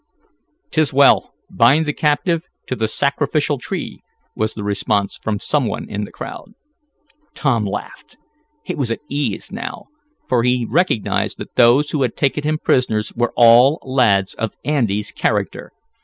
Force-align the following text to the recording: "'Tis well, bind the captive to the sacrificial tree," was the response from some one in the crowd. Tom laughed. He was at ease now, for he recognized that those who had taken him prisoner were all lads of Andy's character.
"'Tis 0.71 0.91
well, 0.91 1.35
bind 1.51 1.85
the 1.85 1.93
captive 1.93 2.41
to 2.65 2.75
the 2.75 2.87
sacrificial 2.87 3.59
tree," 3.59 4.01
was 4.35 4.55
the 4.55 4.63
response 4.63 5.19
from 5.21 5.37
some 5.37 5.67
one 5.67 5.87
in 5.87 6.05
the 6.05 6.11
crowd. 6.11 6.53
Tom 7.35 7.65
laughed. 7.67 8.17
He 8.63 8.73
was 8.73 8.89
at 8.89 9.01
ease 9.11 9.51
now, 9.51 9.89
for 10.27 10.41
he 10.41 10.65
recognized 10.67 11.37
that 11.37 11.53
those 11.53 11.91
who 11.91 12.01
had 12.01 12.17
taken 12.17 12.43
him 12.43 12.57
prisoner 12.57 13.03
were 13.15 13.31
all 13.35 13.77
lads 13.83 14.33
of 14.33 14.55
Andy's 14.65 15.11
character. 15.11 15.71